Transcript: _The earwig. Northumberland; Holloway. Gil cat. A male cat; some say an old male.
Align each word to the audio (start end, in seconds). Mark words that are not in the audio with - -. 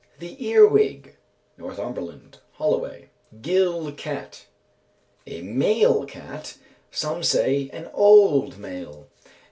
_The 0.19 0.43
earwig. 0.47 1.15
Northumberland; 1.59 2.39
Holloway. 2.53 3.11
Gil 3.43 3.91
cat. 3.91 4.47
A 5.27 5.43
male 5.43 6.05
cat; 6.05 6.57
some 6.89 7.21
say 7.21 7.69
an 7.71 7.87
old 7.93 8.57
male. 8.57 9.09